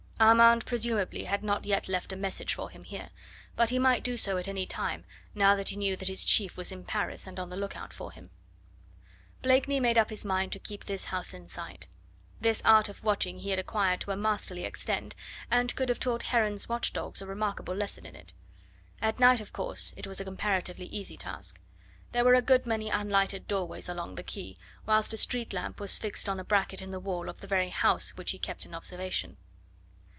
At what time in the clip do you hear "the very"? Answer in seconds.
27.41-27.69